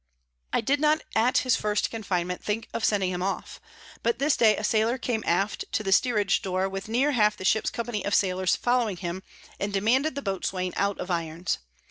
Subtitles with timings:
[0.51, 3.61] I did not at his first Confinement think of sending him off;
[4.01, 7.45] but this day a Sailor came aft to the Steeridg Door, with near half the
[7.45, 9.21] Ship's Company of Sailors following him,
[9.59, 11.59] and demanded the Boatswain out of Irons.